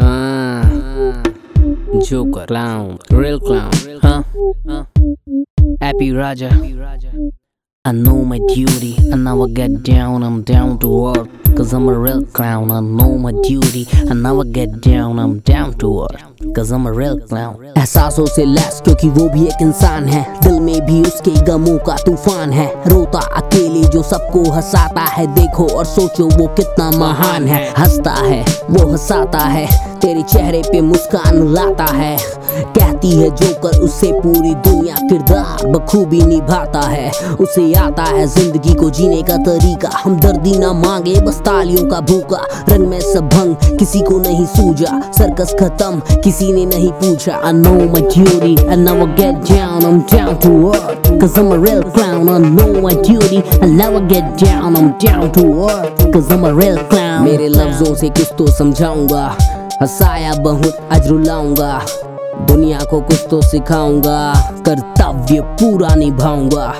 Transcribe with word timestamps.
Ah, 0.00 0.62
Joker, 2.06 2.46
clown, 2.46 2.98
real 3.10 3.40
clown, 3.40 3.72
huh? 4.00 4.22
Happy 5.80 6.12
Raja. 6.12 6.50
I 7.84 7.90
know 7.90 8.24
my 8.24 8.38
duty, 8.54 8.96
and 9.10 9.24
now 9.24 9.42
I 9.42 9.48
get 9.50 9.82
down, 9.82 10.22
I'm 10.22 10.42
down 10.42 10.78
to 10.80 11.08
earth. 11.08 11.41
Cause 11.62 11.74
I'm 11.74 11.88
a 11.88 11.96
real 11.96 12.26
clown, 12.26 12.72
I 12.72 12.80
know 12.80 13.16
my 13.16 13.30
duty, 13.30 13.86
I 13.92 14.42
get 14.50 14.80
down, 14.80 15.20
I'm 15.20 15.38
down 15.38 15.74
to 15.74 16.02
earth. 16.02 16.54
Cause 16.56 16.72
I'm 16.72 16.86
a 16.86 16.92
real 16.92 17.20
clown. 17.20 17.54
एहसासों 17.78 18.24
से 18.26 18.44
lace 18.44 18.80
क्योंकि 18.84 19.08
वो 19.10 19.28
भी 19.28 19.46
एक 19.46 19.62
इंसान 19.62 20.08
है 20.08 20.22
दिल 20.42 20.58
में 20.60 20.86
भी 20.86 21.00
उसके 21.02 21.30
गमों 21.46 21.76
का 21.86 21.96
तूफ़ान 22.06 22.52
है 22.52 22.66
रोता 22.88 23.20
अकेले 23.36 23.84
जो 23.94 24.02
सबको 24.02 24.42
हंसाता 24.52 25.04
है 25.14 25.26
देखो 25.34 25.68
और 25.76 25.84
सोचो 25.84 26.28
वो 26.36 26.46
कितना 26.56 26.90
महान 26.98 27.46
है 27.48 27.62
हंसता 27.78 28.14
है 28.14 28.44
वो 28.70 28.88
हंसाता 28.90 29.44
है 29.54 29.66
तेरे 30.02 30.22
चेहरे 30.22 30.62
पे 30.72 30.80
मुस्कान 30.80 31.46
लाता 31.52 31.84
है। 31.84 32.16
कहती 32.76 33.10
है 33.10 33.28
जोकर 33.30 33.78
उससे 33.80 34.10
पूरी 34.12 34.54
दुनिया 34.66 34.94
किरदार 35.08 35.66
बखूबी 35.66 36.20
निभाता 36.22 36.80
है। 36.80 37.10
उसे 37.40 37.72
आता 37.74 38.04
है 38.04 38.26
ज़िंदगी 38.26 38.74
को 38.74 38.90
जीने 38.90 39.22
का 39.22 39.36
तरीका। 39.44 39.90
हम 40.04 40.16
दर्दी 40.20 40.58
ना 40.58 40.72
मांगे, 40.72 41.14
बस 41.20 41.38
तालियों 41.46 41.88
का 41.90 42.00
भूखा। 42.00 42.42
रंग 42.68 42.86
में 42.88 43.00
सब 43.00 43.28
भंग, 43.28 43.78
किसी 43.78 44.00
को 44.00 44.18
नहीं 44.18 44.46
सूझा। 44.46 45.00
सर्कस 45.18 45.54
खत्म, 45.60 46.20
किसी 46.24 46.52
ने 46.52 46.64
नहीं 46.66 46.90
पूछा। 47.02 47.40
I 47.42 47.52
know 47.52 47.76
my 47.94 48.02
duty 48.08 48.56
I 48.68 48.76
get 49.16 49.40
down 49.46 49.84
I'm 49.84 50.00
down 50.06 50.38
to 50.40 50.72
earth. 50.72 51.10
Cause 51.20 51.38
I'm 51.38 51.52
a 51.52 51.58
real 51.58 51.82
clown, 51.82 52.28
I 52.28 52.38
know 52.38 52.80
my 52.80 52.94
duty 52.94 53.42
I 53.60 54.00
get 54.08 54.36
down, 54.38 54.76
I'm 54.76 54.92
down 54.98 55.32
to 55.32 55.44
earth. 55.68 56.12
Cause 56.12 56.30
I'm 56.30 56.44
a 56.44 56.52
real 56.52 56.78
clown. 56.90 57.24
मेरे 57.24 57.48
लफ्जों 57.48 57.94
से 57.94 58.08
कुछ 58.08 58.32
तो 58.38 58.46
समझाऊँगा। 58.52 59.26
हंसाया 59.80 60.32
बहुत 60.34 60.88
आज 60.92 61.08
रुलाऊँगा। 61.08 61.80
दुनिया 62.48 62.78
को 62.78 63.00
कुछ 63.00 63.26
तो 63.30 63.42
सिखाऊँगा। 63.42 64.32
कर्तव्य 64.68 65.40
पूरा 65.40 65.94
निभाऊँगा। 65.94 66.74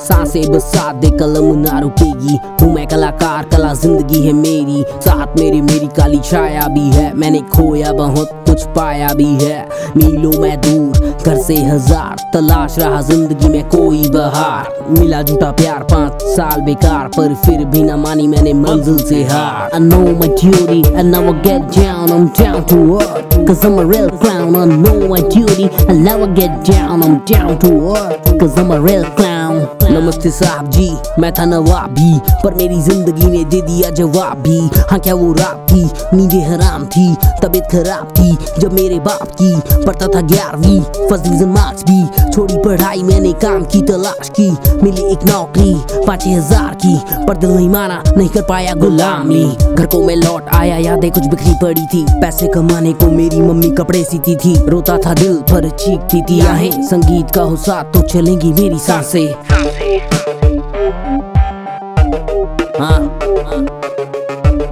साँसें 0.00 0.50
बस 0.52 0.72
दे 1.00 1.10
कलम 1.18 1.58
ना 1.58 1.78
रुकेगी 1.80 2.36
हूँ 2.62 2.72
मैं 2.74 2.86
कलाकार 2.88 3.48
कला 3.52 3.72
ज़िंदगी 3.74 4.20
है 4.26 4.32
मेरी 4.32 4.84
साथ 5.06 5.38
मेरी 5.38 5.60
मेरी 5.62 5.86
काली 5.96 6.18
छाया 6.24 6.66
भी 6.74 6.90
है 6.92 7.12
मैंने 7.16 7.40
खोया 7.54 7.92
बहुत 8.00 8.28
कुछ 8.48 8.64
पाया 8.76 9.12
भी 9.14 9.32
है 9.42 9.58
मीलों 9.96 10.32
में 10.42 10.60
दूर 10.60 10.98
घर 11.26 11.36
से 11.42 11.56
हज़ार 11.64 12.16
तलाश 12.34 12.78
रहा 12.78 13.00
ज़िंदगी 13.10 13.48
में 13.48 13.68
कोई 13.68 14.08
बहार 14.14 14.78
मिला 14.98 15.22
झूठा 15.22 15.50
प्यार 15.60 15.82
पाँच 15.92 16.22
साल 16.36 16.60
बेकार 16.64 17.08
पर 17.16 17.34
फिर 17.44 17.64
भी 17.72 17.82
ना 17.82 17.96
मानी 17.96 18.26
मैंने 18.26 18.52
मंजिल 18.64 18.98
से 19.08 19.22
हार 19.24 19.70
I 19.72 19.78
know 19.78 20.04
my 20.20 20.28
duty 20.40 20.80
and 20.94 21.12
now 21.14 21.22
I 21.30 21.34
get 21.42 21.70
down 21.76 22.10
I'm 22.10 22.28
down 22.40 22.66
to 22.72 22.80
earth 22.98 23.36
Cause 23.46 23.64
I'm 23.64 23.78
a 23.78 23.86
real 23.86 24.10
clown 24.24 24.56
I 24.56 24.64
know 24.76 24.96
my 25.08 25.20
duty 25.36 25.68
and 25.88 26.04
now 26.04 26.22
I 26.22 26.32
get 26.40 26.64
down 26.70 27.02
I'm 27.02 27.18
down 27.32 27.58
to 27.66 27.74
earth 27.96 28.38
Cause 28.40 28.58
I'm 28.58 28.72
a 28.72 28.80
real 28.80 29.04
clown 29.20 29.29
नमस्ते 29.52 30.30
साहब 30.30 30.68
जी, 30.70 30.90
मैं 31.18 31.32
था 31.34 31.44
नवाब 31.44 31.90
भी 31.90 32.18
पर 32.42 32.54
मेरी 32.54 32.80
ज़िंदगी 32.82 33.26
ने 33.26 33.44
दे 33.44 33.60
दिया 33.62 33.90
जवाब। 33.90 34.38
भी 34.38 34.58
हाँ 34.90 34.98
क्या 34.98 35.14
वो 35.14 35.32
रात 35.32 35.66
थी? 35.70 35.82
नींदें 36.16 36.42
हराम 36.42 36.84
थी, 36.86 37.14
तबीयत 37.42 37.66
खराब 37.72 38.12
थी, 38.18 38.36
जब 38.60 38.72
मेरे 38.72 38.98
बाप 39.00 39.28
की 39.40 39.54
पढ़ता 39.86 40.06
था 40.06 40.20
ग्यारहवीं। 40.22 40.80
फ़र्स्ट 40.80 41.24
डिवीज़न 41.24 41.48
मार्क्स 41.48 41.84
भी, 41.84 42.30
छोड़ी 42.32 42.56
पढ़ाई 42.64 43.02
मैंने 43.02 43.32
काम 43.42 43.64
की, 43.64 43.80
तलाश 43.82 44.28
की। 44.38 44.50
मिली 44.82 45.10
एक 45.12 45.24
नौकरी, 45.26 45.74
पाँच 46.06 46.26
हज़ार 46.26 46.74
की, 46.84 46.96
पर 47.26 47.36
दिल 47.36 47.50
नहीं 47.50 47.68
माना, 47.68 48.02
नहीं 48.16 48.28
कर 48.28 48.42
पाया 48.42 48.74
गुलामी। 48.74 49.44
घर 49.74 49.86
को 49.86 50.02
मैं 50.04 50.16
लौट 50.16 50.48
आया, 50.50 50.76
यादें 50.78 51.10
कुछ 51.10 51.26
बिखरी 51.26 51.54
पड़ी 51.62 51.86
थी। 51.86 52.04
पैसे 52.20 52.48
कमाने 52.48 52.92
को 52.92 53.10
मेरी 53.10 53.40
मम्मी 53.40 53.70
कपड़े 53.70 54.04
सीती 54.04 54.36
थी। 54.36 54.54
रोता 54.68 54.98
था 54.98 55.14
दिल, 55.14 55.36
पर 55.52 55.68
चीखती 55.70 56.22
थी 56.22 56.40
आहें 56.46 56.70
संगीत 56.86 57.30
का 57.30 57.42
हो 57.42 57.56
साथ 57.58 57.92
तो 57.92 58.00
चलेंगी 58.08 58.52
मेरी 58.52 58.78
साँसें। 58.78 59.39
Huh? 59.80 59.88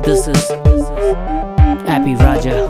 This 0.05 0.29
is 0.29 0.49
Happy 1.89 2.13
Raja. 2.15 2.69